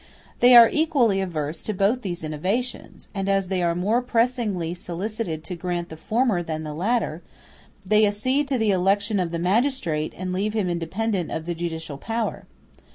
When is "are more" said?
3.61-4.01